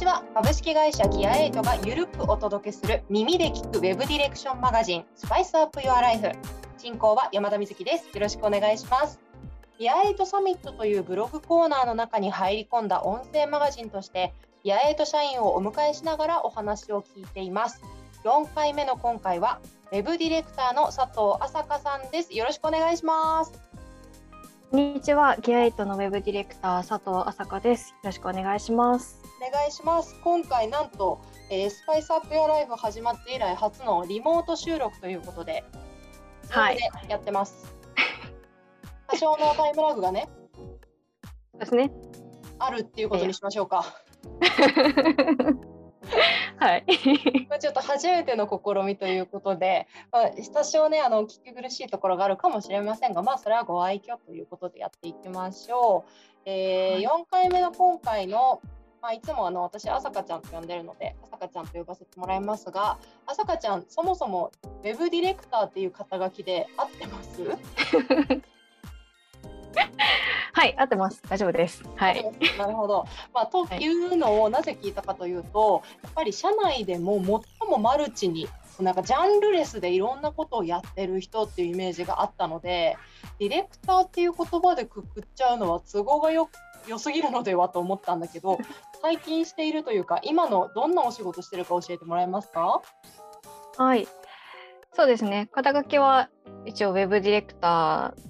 [0.00, 0.24] ちは。
[0.32, 6.32] 株式会社ギアエイトがゆるくお届けする耳で聞くウェブディレクションマガジンスパイスアップユアライフ
[6.78, 8.06] 進行は山田美月です。
[8.06, 9.20] よろしくお願いします。
[9.78, 14.32] ギアエイトサミットというブログコーナーの中に入り込んだ音声マガジンとして
[14.64, 17.82] ギアエイト社員をお迎えしながらお話を聞いています。
[18.24, 19.60] 4回目の今回は
[19.92, 22.34] ウェブディレクターの佐藤朝香さんです。
[22.34, 23.52] よろしくお願いします。
[24.70, 27.90] こんにちは、ギアエイトのウェブディレクター佐藤朝香です。
[27.90, 29.20] よろしくお願いします。
[29.44, 30.14] お願いします。
[30.22, 31.20] 今回なんと、
[31.50, 35.64] えー、スパイスアップヨアライフ始まって以来初のリモート収録ということで、
[36.50, 36.78] はい、
[37.08, 37.74] やってます。
[39.08, 40.28] 多少のタイムラグがね、
[41.58, 41.90] ですね。
[42.60, 43.84] あるっていうことにしましょうか。
[46.60, 46.84] はい。
[47.58, 56.10] ちょっと初めての試みということで、まあ、多少ねあの聞き苦しいところがあるかもしれませんが、まあそれはご愛嬌ということでやっていきましょう。
[56.44, 58.60] えー、4回目の今回の
[59.02, 67.40] まあ、いつもあの私、朝香ちゃんと呼んでるので、朝香ちゃんと呼ばせてもらいますが、朝香ちゃん、そもそもウェブディレクターっていう肩書きで合ってます？
[70.60, 71.22] はい、合ってます。
[71.26, 71.82] 大丈夫です。
[71.96, 72.22] はい。
[72.58, 73.06] なるほど。
[73.32, 78.46] まあ、というのをなぜ聞いたかというと、やっぱり社内でも最もマルチに、
[78.78, 82.98] なんかジャンルレスでいろんなことをやってる人っていうイメージがあったので、
[83.38, 86.50] ディレクターっていう言葉でくくっちゃうのは都合がよ
[86.86, 88.58] 良すぎるのではと思ったんだけど、
[89.00, 92.82] 最近しているというか、今のどんなお仕事してるか教えてもらえますか？
[93.78, 94.06] はい。
[94.92, 95.48] そうですね。
[95.52, 96.28] 肩書きは
[96.66, 98.29] 一応ウェブディレクター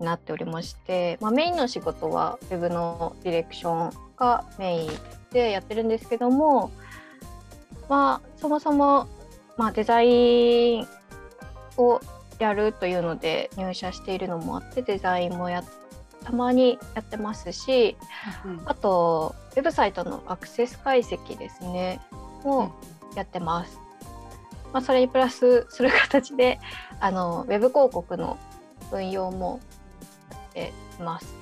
[0.00, 4.90] なっておりまして、まあ、メインの仕事は Web のディレクションがメイン
[5.30, 6.70] でやってるんですけども、
[7.88, 9.08] まあ、そもそも、
[9.56, 10.88] まあ、デザイン
[11.76, 12.00] を
[12.38, 15.64] やるというので入社しているのもあってデザインもや
[16.24, 17.96] たまにやってますし、
[18.44, 22.00] うん、あとウェブサイトのアクセス解析ですね
[22.44, 22.70] を
[23.16, 23.78] やってます。
[24.72, 26.60] まあ、それにプラスする形で
[27.00, 28.38] あのウェブ広告の
[28.92, 29.60] 運用も
[30.58, 31.34] ています。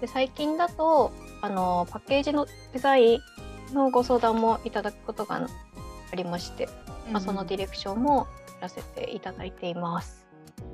[0.00, 6.68] で最近だとあのパッケージのデザインのご相談もいただくことがありまして、
[7.06, 8.26] うん、まあ、そのディレクションも
[8.60, 10.26] やらせていただいています。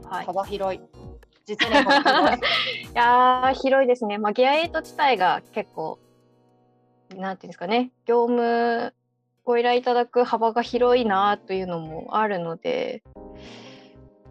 [0.04, 0.80] はい、幅広い。
[1.46, 2.82] 実に幅広い。
[2.84, 4.18] いや広いですね。
[4.18, 5.98] まあ、ギア8自体が結構
[7.16, 8.94] なんていうんですかね業務
[9.44, 13.02] ご依頼いただく幅が広いなというのもあるので、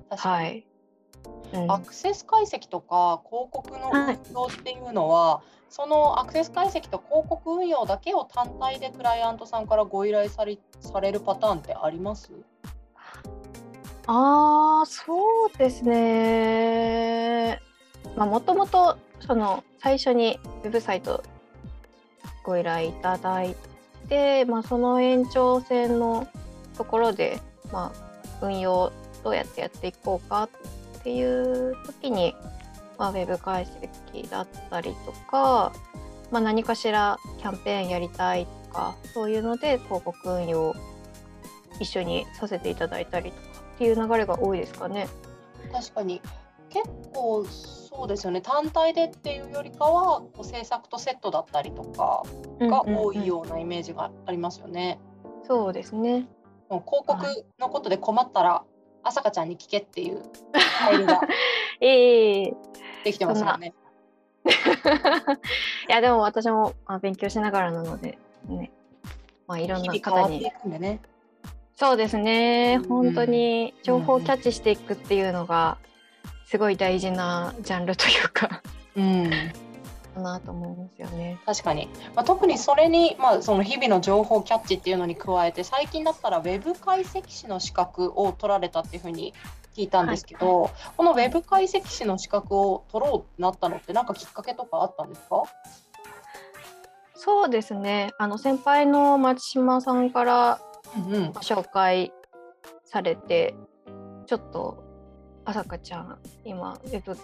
[0.09, 0.65] はい、
[1.67, 12.31] アクセス解析とか広告の運用っていうのは、はい、そのアクセス解析と広告運用だけを単体でクライアントさんからご依頼されされるパターンってあります？
[14.05, 17.59] ああそうですね。
[18.15, 21.23] まあもともとその最初にウェブサイト
[22.43, 23.55] ご依頼いただい
[24.07, 26.27] て、まあ、その延長線の
[26.77, 27.39] ところで、
[27.71, 28.91] まあ、運用
[29.23, 30.49] どうやってやっていこうかっ
[30.99, 32.35] っていう時に、
[32.97, 35.71] まあ、ウェブ解析だったりとか、
[36.31, 40.75] まあ、何かしらキャンペーンやりたいとかそういうので広告運用
[41.79, 43.43] 一緒にさせていただいたりとか
[43.75, 45.07] っていう流れが多いですかね。
[45.71, 46.21] 確かに
[46.69, 52.23] 結構そうですよね単体でっていうよりかはこう制作とセットだったりとか
[52.59, 54.99] が多いようなイメージがありますよね。
[55.23, 56.27] うんうんうん、そうですね
[56.69, 57.15] 広告
[57.59, 58.63] のことで困ったら
[59.03, 61.21] 朝香ちゃんに聞けっていうファイルが
[63.03, 63.73] できてますよね。
[65.87, 68.71] いやでも私も勉強しながらなのでね、
[69.47, 70.49] まあ、いろんな方に。
[70.65, 71.01] ね、
[71.75, 75.77] そうですね、本当に情報をキャッチしていくっていうのが
[76.45, 78.61] すごい大事なジャンルというか、
[78.95, 79.29] うん、
[80.09, 81.39] かなと思いますよね。
[81.45, 89.33] 確かに、まあ、特にそれに、まあ、その日々の情報キャッチっていうのに加えて最近だったらウェブ解析士の資格を取られたっていうふうに
[89.75, 95.43] 聞いたんですけど、はい、このウェブ解析士の資格を取ろうってなったのって何かきっかけとかあったんですか？
[97.15, 98.11] そうですね。
[98.17, 100.59] あの先輩の松島さんから
[101.41, 102.11] 紹介
[102.85, 103.55] されて、
[103.87, 104.83] うんうん、ちょっと
[105.49, 106.15] 朝香ちゃん
[106.45, 107.17] 今ウェブ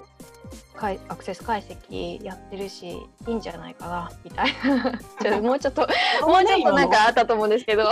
[1.07, 4.98] アクセス解析やってるしいいんじゃないかなみたいな。
[5.22, 7.83] ちょもうちょっともうちょっとなんかあったと思うんですけど。
[7.83, 7.92] モ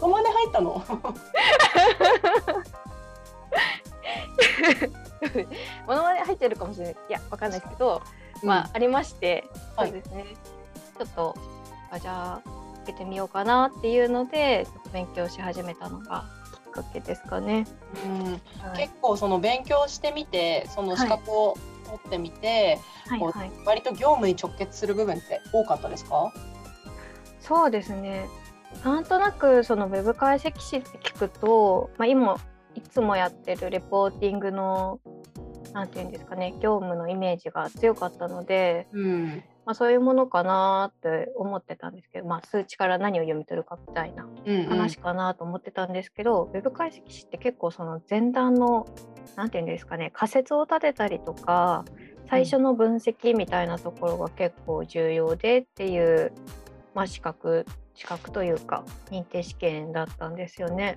[0.00, 0.82] ノマネ入ったの？
[5.86, 6.94] モノマネ入ってるかもしれない。
[7.10, 8.00] いやわかんないですけど、
[8.42, 9.44] うん、まあありまして、
[9.76, 10.24] そうですね。
[10.98, 11.36] ちょっと
[11.90, 12.50] あじゃあ
[12.84, 16.24] 受けてみようかなっていうので勉強し始めたのが
[16.82, 17.66] かけですかね。
[18.04, 22.78] うん、はい、結構その勉強してみてその資格を取ってみて、
[23.08, 26.32] はい、こう割と業務に直結する部分って多かったですか？
[27.40, 28.28] そうですね。
[28.84, 32.36] なんとなくそのウェブ解析士って聞くと、まあ、今
[32.76, 35.00] いつもやってるレポーティングの
[35.72, 44.26] 何て言うんですかね業務のイメージが強かったので、うん、まあ、そういうものかなって思ってたんですけど、まあ、数値から何を読み取るかみたいな
[44.68, 48.86] 話かなと思ってたんですけど、うんうん、ウェブ解析士って結構その前段の
[49.36, 51.84] 何て言うんですかね仮説を立てたりとか
[52.28, 56.32] 最初の分析みたいなところが結構重要でっていう、
[56.94, 57.66] まあ、資格
[58.00, 60.96] 資格というか認定試験だったんですよね。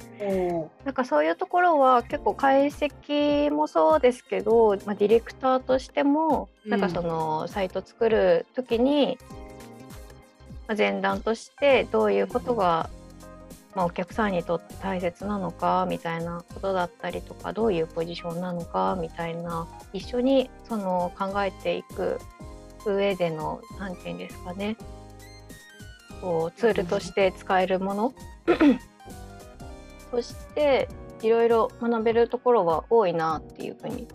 [0.86, 9.18] なんかそういうところは結構解析もそうですけど、まあ、ディレクターとしてもなんかそのサイト作る時に、
[10.66, 12.90] まあ、前段としてどういうことが、
[13.76, 22.18] まあ、お客さんにとって大切なのかみたいなことだったりとかどういうポジションなのかみたいな一緒にその考えていく
[22.86, 24.78] 上での何て言うんですかね
[26.24, 28.14] こうツールとして使えるもの
[30.10, 30.88] そして
[31.22, 34.08] いろいろ学べるところは多いなっていうふうに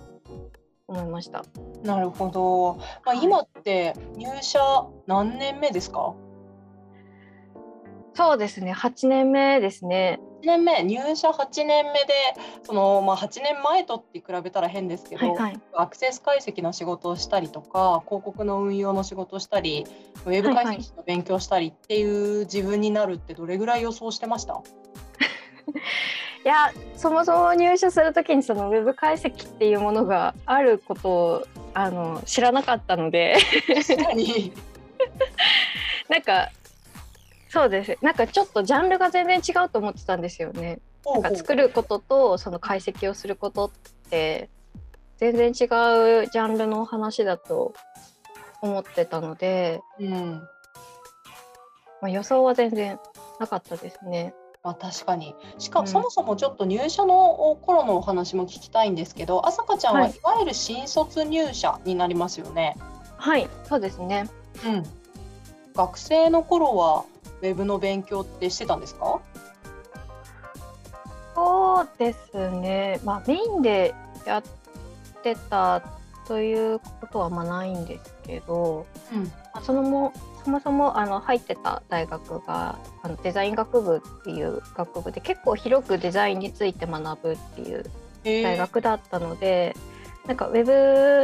[0.86, 1.44] 思いました。
[1.84, 2.76] なるほど。
[3.04, 4.58] まあ、今って入社
[5.06, 6.14] 何年目ですか？
[8.18, 10.18] そうですね、8年目ですね。
[10.42, 12.14] 8年目入社8年目で
[12.64, 19.86] その、まあ、8年前とって比べたら変ですけど、はいはい、アクセス解析の仕事をしたりとか広告の運用の仕事をしたり
[20.26, 24.54] ウェブ解析の勉強したりっていう自分になるってどれぐらい予想してました、
[26.44, 33.36] いやそもそも入社する時にそのウェブ解析っていうものがあることをあの知らなかったので。
[33.86, 34.52] 確かに。
[36.08, 36.48] なんか
[37.48, 37.96] そうです。
[38.02, 40.80] なんかちょっとジャンルが全然違うと思ってたんですよね。
[41.06, 43.70] なんか作ることとその解析をすることっ
[44.10, 44.50] て
[45.16, 47.72] 全然違うジャンルの話だと
[48.60, 50.42] 思ってたので、うん。
[52.00, 52.98] まあ、予想は全然
[53.40, 54.34] なかったですね。
[54.62, 55.34] まあ、確かに。
[55.58, 62.76] しかも、そもそもちょっと入社の頃のお話も聞きたいんですけど朝香ちゃんはいわゆる新卒入社になりますよね。
[63.16, 64.28] はいそうですね、
[64.64, 64.84] うん、
[65.74, 67.04] 学生の頃は
[67.40, 69.20] ウェブの勉強ってしてたんですか？
[71.34, 73.94] そうですね、まあ、メインで
[74.26, 74.42] やっ
[75.22, 75.82] てた
[76.26, 79.24] ということはまあないんですけど、うん。
[79.24, 80.12] まあ、そのも
[80.44, 87.84] そもそもあの入ってた大学があのデザイン学部っていう学部で結構広くデザインについて学ぶっていう
[88.24, 89.76] 大学だったので、
[90.26, 90.64] なんかウェ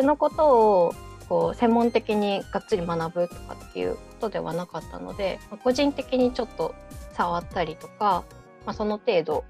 [0.00, 0.46] ブのこと
[0.84, 0.94] を
[1.28, 6.74] こう専門的にがっつり学ぶとかっていうことではなかったので、まあ、個人的にちょっと
[7.12, 8.24] 触ったりとか、
[8.66, 9.44] まあ、その程度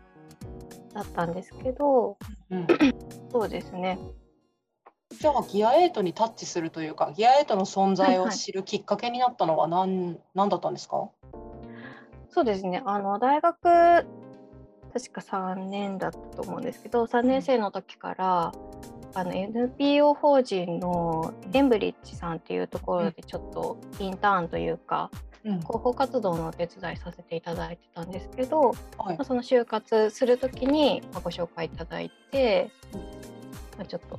[0.92, 2.18] だったんですけど、
[2.50, 2.66] うん、
[3.30, 3.98] そうですね。
[5.10, 11.08] じゃあギア8にタッチするというかギア8の存在を知るきっかけになったのは何は何だったんですか？
[12.30, 12.82] そうですね。
[12.84, 18.52] あの大学確か3年だったと思うんですけど3年生の時から
[19.14, 25.10] あの NPO 法人のケンブリッジさんっていうところでちょっとインターンというか、
[25.44, 32.70] うん、広報活動のお手伝いさせていただいてたんですけど、はい、まあ、その就活する時にご紹介いただいて、
[33.78, 34.18] まあ、ちょっと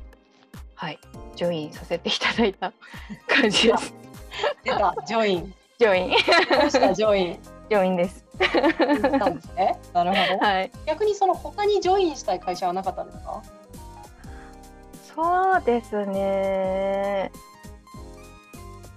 [0.75, 0.99] はい
[1.35, 2.71] join させていただいた
[3.27, 3.93] 感じです。
[4.63, 6.09] 出た join。join。
[6.09, 6.15] ど
[6.67, 6.93] うした？
[6.93, 7.39] ジョイン。
[7.69, 8.23] join です。
[9.93, 10.45] なるほど。
[10.45, 10.71] はい。
[10.85, 13.41] 逆にその他に join したい会社はなかったんですか？
[15.15, 17.31] そうですね。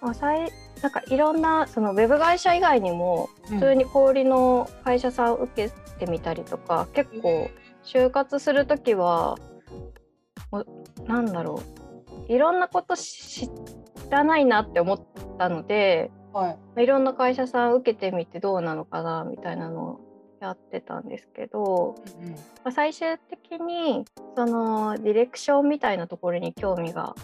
[0.00, 0.50] まあ、さい
[0.82, 7.50] なんかいろんなそのウェブ会社以外にも普通に小売の会社さんを受けてみたりとか、うん、結構
[7.84, 9.36] 就活する時は
[11.06, 11.62] なんだろ
[12.28, 12.32] う。
[12.32, 13.48] いろんなこと知
[14.10, 15.00] らないなって思っ
[15.38, 20.00] たので、はい、いろんな会社さん受けてみてどうなのかなみたいなのを
[20.40, 24.04] やってたんですけど、うんうん、まあ、最終的に
[24.36, 27.14] そのディレクションみたいなところに興味が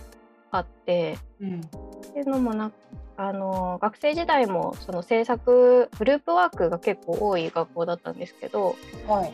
[0.50, 2.73] あって、うん、っていうのもな
[3.16, 9.33] あの学生時代もその制作グループワークが結構多い学校だったんですけど、はい。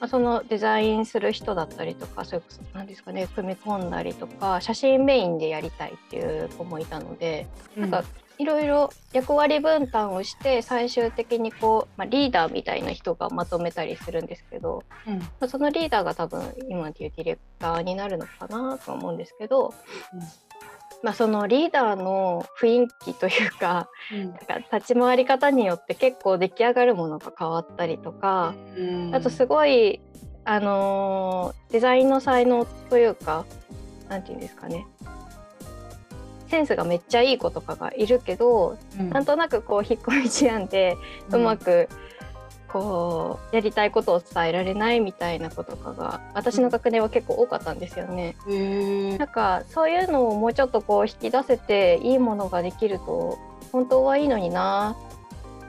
[0.00, 8.08] まあ、そのデザインする人だったりとかそういう何ですかね組み込んだりとか写真メインでやりたいっていう子もいたので、うん、なんか
[8.38, 15.18] いろいろ役割分担をして最終的にこう、まあ、リーダーみたいな人がまとめたりするんですけど、うん。
[15.18, 19.74] まあ、そのリーダーが多分今でいうディレクターになるのかなと思うんですけど、
[20.12, 20.20] うん。
[21.02, 30.00] まあ、そのリーダーの雰囲気というか,、うん、か立ち回り方によって結構出来上がるものが変わったりとか、うん、あとすごい、
[30.44, 33.44] あのー、デザインの才能というか
[34.08, 34.86] 何て言うんですかね
[36.52, 39.08] センスがめっちゃいい子とかがいるけど、うん。
[39.08, 40.98] なんとなくこう引っ込み思案で
[41.30, 41.88] うまく
[42.68, 48.36] こうやりたいことを伝えられないみたいな子とかが私の学年は結構多かったんですよね。
[48.46, 53.38] へえなんかそういうのをもうちょっとこう引き出せていいものができると
[53.72, 54.94] 本当はいいのにな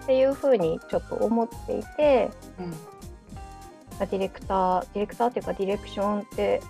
[0.03, 2.71] っていうふうにちょっと思っていてうん。
[3.99, 6.61] ディレクターディレクターっていうかディレクションって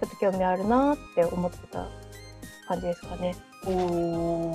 [0.00, 1.88] ちょっと興味あるなって思ってた
[2.66, 3.34] 感じですかね。
[3.66, 3.68] お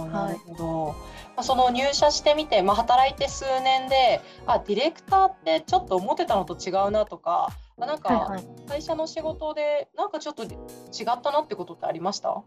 [0.05, 0.95] ーなるほど、ま
[1.37, 7.49] あ、その入社してみて、まあ、働いて数年であディレクターってちょっと思ってたのと違うなとか
[7.79, 12.43] あなんかはいはい、会社の仕事でなんかちょっと違ったなってことってありました？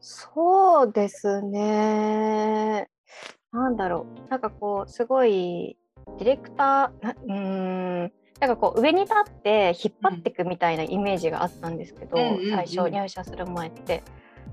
[0.00, 2.88] そうですね。
[3.52, 4.30] なんだろう。
[4.30, 5.76] なんかこう、すごい、
[6.18, 14.02] ディレクター、なうーん、なんかこう、上に立って引っ張っていくみたいなイメージがあったんですけど、うんうんうん最初入社する前って。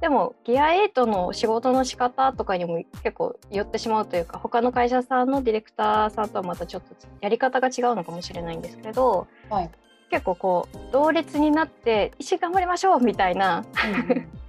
[0.03, 9.71] でも、ギア8の仕事の仕方とかにも結構寄ってしまうというか、他の会社さんのディレクターさんとはまたちょっとやり方が違うのかもしれないんですけど、はい、
[10.09, 13.63] 結構こう、同列になって、一緒に頑張りましょうみたいな、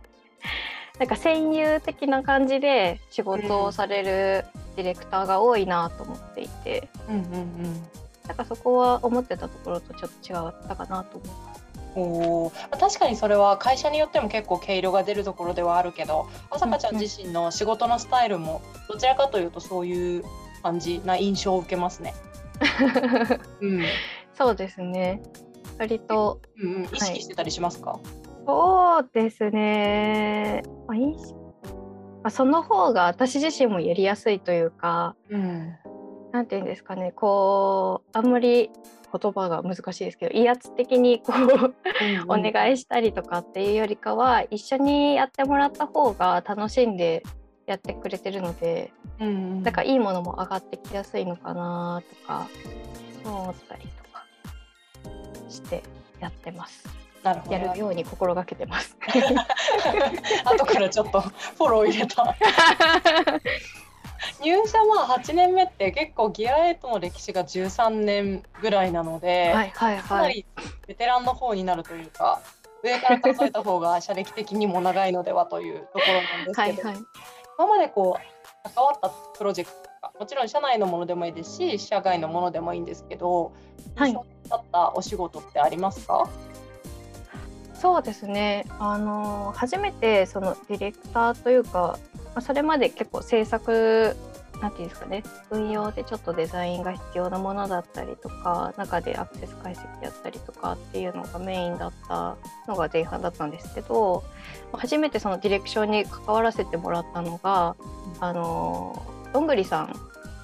[0.99, 7.89] なんか戦友的な感じで仕事をされるディレクターが多いなと思っていて、うんうんうん。
[8.27, 11.54] なんかそこは思ってたところとちょっと違ったかなと思います。
[11.97, 20.25] お確かにそれは会社によっても結構毛色が出るところではあるけど朝香ちゃん自身の仕事のスタイルもどちらかというとそういう
[20.63, 22.15] 感じな印象を受けますね。
[23.61, 23.83] うん。
[24.35, 25.23] そうですね。
[25.79, 27.99] 割とうんうん、意識してたりしますか、
[28.47, 30.63] そうですね。
[32.23, 35.77] まあ、その方が私自身もやりやすいというか、うん
[36.35, 38.69] なんていうんですかね、こうあんまり
[39.13, 41.75] 言葉が難しいですけど威圧的にこう
[42.27, 47.23] お願いしたりとかっていうよりかは一緒にやってもらった方が楽しんで
[47.67, 52.49] やってくれてるのでうんうん、だからいいものも上がってきやすいのかなとか
[53.25, 54.27] 思ったりとか
[55.49, 55.85] して
[56.19, 56.85] やってます。
[57.23, 57.53] なるほど。
[57.53, 58.97] やるように心がけてます。
[60.45, 62.37] 後からちょっとフォロー入れた
[64.43, 70.03] 入社まあ8年目って結構ギア8の歴史が13年ぐらいなので、はいはいはい。
[70.03, 70.47] かなり
[70.87, 72.41] ベテランの方になるというか
[72.83, 76.91] 上から数えた方が社歴的にも長いのではというところなんですけど、
[77.59, 83.53] 今までこう関わったプロジェクトとかもちろん社内のものでもいいですし社外のものでもいいんですけど、
[83.95, 84.13] はい。
[84.49, 86.29] だったお仕事ってありますか、
[87.75, 88.67] そうですね。
[88.79, 91.99] あの初めてそのディレクターというか、
[92.35, 94.17] まあ、それまで結構制作
[94.61, 102.37] なんていうんですかね運用でちょっとデザインが必要なものだったりとか中でアクセス解析やったりとかっていうのがメインだった
[102.69, 104.25] のが前半だったんですけど
[104.73, 107.77] まあ初めてそのディレクションに関わらせてもらったのが
[108.21, 109.95] あのどんぐりさん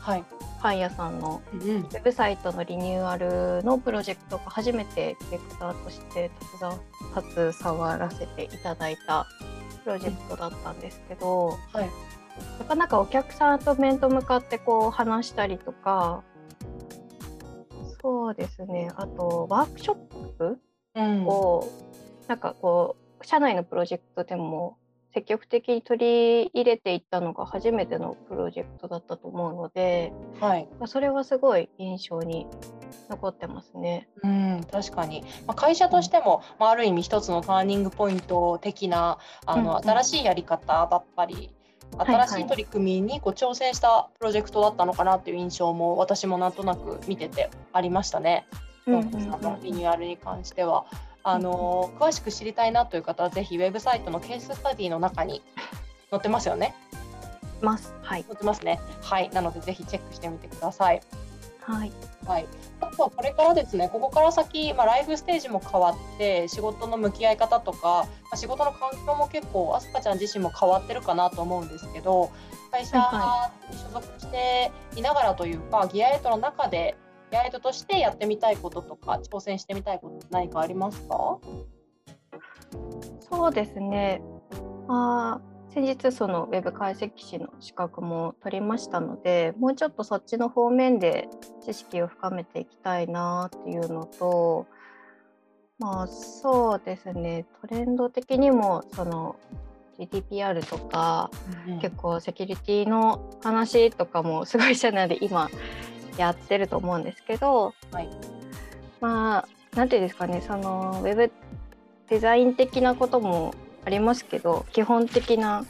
[0.01, 0.25] はい、
[0.61, 9.27] パン屋さんのうんウェブサイトのリニューアルのプロジェクトが初めてディレクターとして携携わらせていただいた
[9.85, 11.91] プロジェクトだったんですけど、はい。
[12.59, 16.23] なかなかお客さんと面と向かってこう話したりとか
[18.01, 18.91] そうですね。
[18.97, 19.95] あとワークショッ
[20.39, 20.59] プ
[20.95, 21.27] うん。
[21.27, 21.69] を
[22.29, 24.79] なんかこう社内のプロジェクトでも
[25.13, 32.47] 積極的に取り入れていったのが初めてのプロジェクトだったと思うので、はいまあそれはすごい印象に
[33.09, 34.09] 残ってますね。
[34.23, 41.51] うん、確かに、まあ、会社としても、まあ、ある意味一つのターニングポイント的なあの、うんうん新しいやり方だったり
[41.99, 48.47] 新しい取り組みにこう挑戦したプロジェクトだったのかなっていう印象も私もなんとなく見ててありましたね。
[48.87, 50.87] うんトンコさんのリニューアルに関しては。
[51.23, 55.43] あの詳しく知りたいなという方はぜひウェブサイトのケーススタディの中に
[56.11, 56.75] 載ってますよね？
[57.61, 57.93] ます。
[58.03, 58.25] はい。
[58.25, 58.81] 載ってますね。
[59.03, 59.31] はい。
[59.31, 61.01] なのでぜひチェックしてみてください。
[61.61, 61.93] はい。
[62.27, 62.47] はい、
[62.81, 72.31] あとはこれからですね、ここから先、まあ、ライフステージも変わって、仕事の向き合い方とか、まあ、仕事の環境も結構、あすかちゃん自身も変わってるかなと思うんですけど、
[72.71, 76.97] 会社はに所属していながらというか、ギアエイトの中で、
[77.31, 81.39] ギアエイトとしてやってみたいこととか、挑戦してみたいこと、何かありますか？
[83.21, 84.23] そうですね。
[84.89, 91.29] あー先日そのウェブ解析士の資格も取りましたので、もうちょっとそっちの方面で
[91.65, 94.67] 知識を深めていきたいなっていうのと、
[95.79, 97.47] まあそうですね。
[97.61, 99.37] トレンド的にもその
[99.97, 101.31] GDPR とか、
[101.81, 105.49] 結構セキュリティの話とかもすごい社内で今
[106.17, 108.09] やってると思うんですけど、はい
[109.01, 111.31] まあなんていうんですかねそのウェブ
[112.09, 115.65] デザイン的なこともありますけど基本的な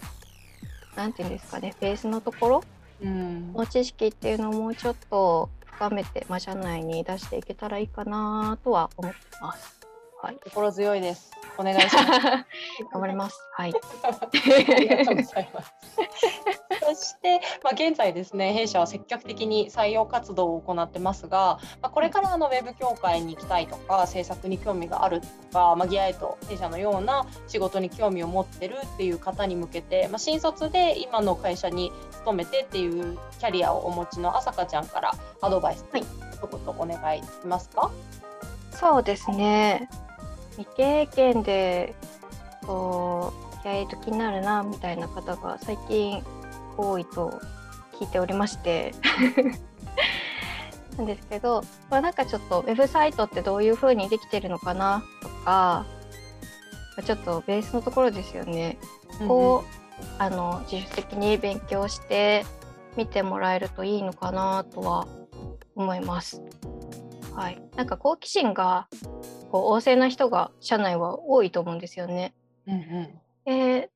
[0.97, 2.65] なんていうんですかねベースのところ
[3.03, 9.80] うんの知識っていうのをもうちょっと深めて、まあ、社内に出していけたらいいかなとは思ってます。
[10.23, 11.31] はい、心強いです。
[11.57, 11.97] お願いします。
[12.93, 13.39] 頑張ります。
[13.53, 13.73] はい。
[14.05, 15.75] ありがとうございます。
[16.83, 37.91] そして、まあ、現在ですね弊社は積極的に採用活動を行ってますが、まあ、これからあのウェブ協会に行きたいとか制作に興味があるとか、まあ、ギアエイト弊社のような仕事に興味を持ってるっていう方に向けて、まあ、新卒で今の会社に勤めてっていうキャリアをお持ちの朝香ちゃんからアドバイス、はい、一言お願いできますか？
[38.73, 39.89] そうですね。
[40.57, 41.95] 未経験で
[42.67, 43.33] こ
[43.65, 46.23] うやえと気になるなみたいな方が最近
[46.77, 47.41] 多いと
[47.99, 48.95] 聞いておりまして
[50.97, 55.87] なんですけど、まあ、なんかちょっとウェブサイトってどういう風にできてるのかなとか、ま
[56.99, 58.79] あちょっとベースのところですよね。
[59.27, 59.81] こう、
[60.19, 62.45] あの自主的に勉強して
[62.97, 65.07] 見てもらえるといいのかなとは
[65.75, 66.43] 思います。
[67.35, 68.89] はい、なんか好奇心が
[69.51, 72.35] こう旺盛な人が社内は多いと思うんですよね。
[72.67, 73.91] うんうんで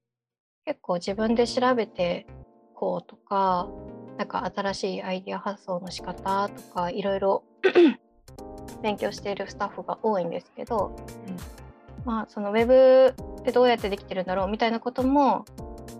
[0.64, 2.26] 結構自分で調べて
[2.74, 3.68] こうとか
[4.16, 7.44] なんか新しいアイデア発想の仕方とかいろいろ
[8.82, 10.96] 勉強しているスタッフが多いんですけど、
[12.04, 15.44] まあそのウェブってどうやってできてるんだろうみたいなことも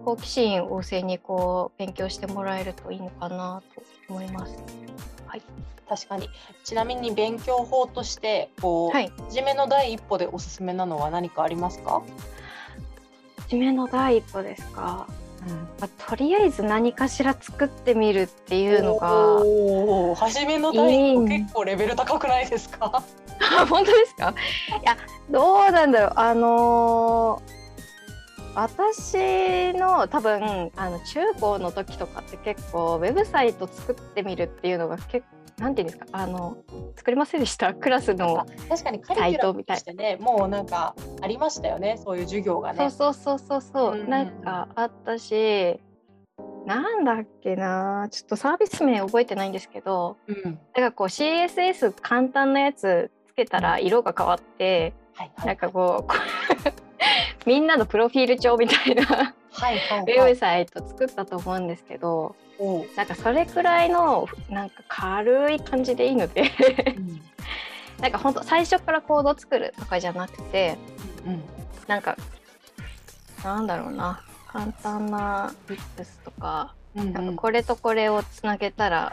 [0.05, 4.57] 好奇心旺盛にこう勉強してもらえるといいのかなと思います。
[5.27, 5.43] はい、
[5.89, 6.29] 確かに。
[6.65, 12.03] ちなみに勉強法としてこう、はい、初めの第一歩でおすすめなのは何かありますか、
[13.43, 15.07] 初めの第一歩ですか？
[15.79, 23.03] まあ、とりあえず何かしら作ってみるっていうのが初めの第一歩結構レベル高くないですか？
[23.61, 24.33] あ 本当ですか？
[24.83, 24.97] いや
[25.31, 26.13] どうなんだろう。
[26.17, 27.65] あのー
[28.57, 36.07] 私の多分あの中高の時とかって結構ウェブサイト作ってみるっていうのが結構なんていうんですか？
[36.13, 36.57] あの
[36.97, 37.73] 作りませんでした？
[37.75, 42.91] クラスの確かにカリキュラムとしてねもうなんかありましたよねそういう授業がね。
[42.91, 45.81] そうそうそうそうそう、うんうんなんかあったし
[46.67, 48.09] なんだっけな？
[48.11, 50.43] ちょっとサービス名覚えてないんですけどうん。
[50.45, 50.55] なん
[50.91, 56.84] かこう CSS 簡単なやつつけたら色が変わってはいはいなんかこう
[57.47, 62.87] みんなのプロフィール帳みたいなはいはい ウェはいブサイト作ったと思うんですけどおう。
[62.97, 66.43] なんかそれくらいのなんか軽い感じでいいので。
[66.97, 67.21] うん。
[68.01, 70.77] なんか本当最初からコード作るとかじゃなくて
[71.25, 71.43] うん
[71.87, 72.17] なんか
[73.45, 74.21] なんだろうな。
[74.49, 77.13] 簡単なリップスとかうん。
[77.13, 79.13] なんかこれとこれをつなげたら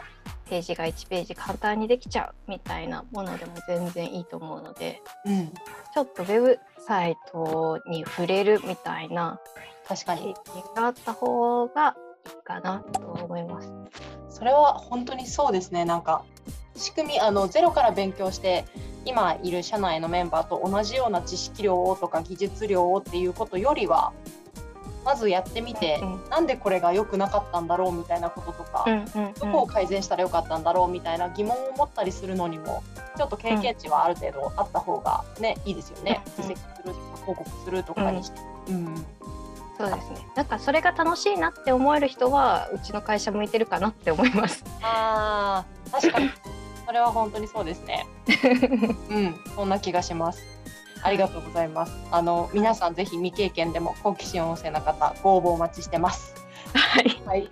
[0.52, 5.48] ページが1ページ簡単にできちゃうみたいなものでも全然いいと思うのでうん。
[5.48, 9.40] ちょっとウェブサイトに触れるみたいな
[9.88, 10.34] 確かに。
[10.76, 13.72] があった方がいいかなと思います。
[14.28, 15.86] それは本当にそうですね。
[15.86, 16.22] なんか
[16.76, 18.66] 仕組みあのゼロから勉強して
[19.06, 24.12] 今いる社内のメンバーと同じような知識量をとか技術量をっていうことよりは
[25.04, 32.82] まずやってみて、うんなんでこれが良くなかったんだろうみたいなこととか、うんうんうんどこを改善したらよかったんだろうみたいな疑問を持ったりするのにも
[33.16, 36.22] ちょっと経験値はある程度あった方がね、いいですよね。
[36.38, 38.40] うん分析するとか報告するとかにして。
[38.68, 39.06] うん
[39.78, 40.26] そうですね。
[40.36, 44.64] なんかそれが楽しいなって思える人はうちの会社向いてるかなって思います。
[44.82, 46.30] あー確かに
[46.86, 48.06] それは本当にそうですね。
[49.10, 50.61] うん、そんな気がします。
[51.02, 51.92] ありがとうございます。
[52.10, 56.34] あの皆さんぜひ未経験でも好奇心旺盛な方ご応募お待ちしてます。
[56.74, 57.22] はい。
[57.26, 57.50] はい。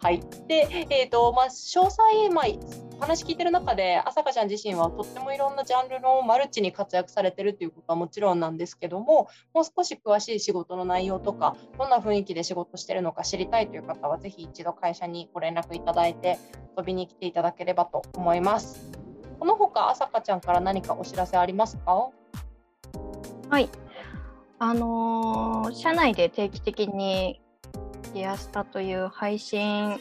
[0.00, 0.20] はい。
[0.46, 1.50] で、えっ、とまあ詳
[1.90, 2.44] 細まあ
[2.98, 16.38] お話聞いてる中で朝香ちゃん自身はとってもいろんなジャンルのマルチに活躍されてるっていうことはもちろんなんですけども、もう少し詳しい仕事の内容とかどんな雰囲気で仕事してるのか知りたいという方はぜひ一度会社にご連絡いただいて
[16.76, 18.80] 遊びに来ていただければと思います。
[19.38, 22.10] このほか朝香ちゃんから何かお知らせありますか？
[23.50, 23.68] はい。
[24.58, 27.40] あのー社内で定期的に
[28.14, 30.00] ディアスタという配信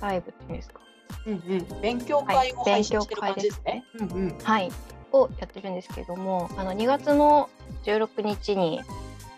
[0.00, 0.80] ライブっていうんですか？
[1.26, 1.36] うんう
[1.76, 1.80] ん。
[1.80, 3.84] 勉強会を配信してる感じですね。
[3.98, 4.38] うんうん。
[4.42, 4.70] はい。
[5.12, 7.48] をやってるんですけれども、あの2月の
[7.84, 8.80] 16日に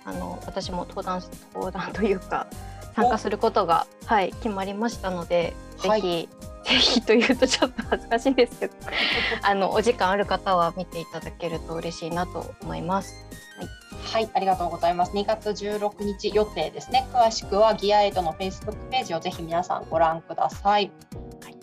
[0.05, 1.21] あの私も登壇
[1.55, 2.47] 登壇というか
[2.95, 6.29] 参加することがはい決まりましたので、はいぜひ
[6.67, 8.75] ぜひというとちょっと恥ずかしいんですけど、
[9.43, 13.15] あのお時間ある方は見ていただけると嬉しいなと思います。
[14.13, 15.13] はい、ありがとうございます。
[15.13, 17.07] 2月16日予定ですね。
[17.13, 20.91] 詳しくはギアエイトの Facebook ページをぜひ皆さんご覧ください。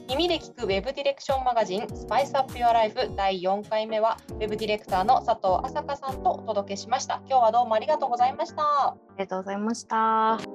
[0.09, 7.21] 耳で聞くウェブディレクションマガジンスパイスアップ Your Life 第4回目はウェブディレクターの佐藤朝香さんとお届けしました。
[7.27, 8.63] 今日はどうもありがとうございました。
[8.63, 10.52] ありがとうございました。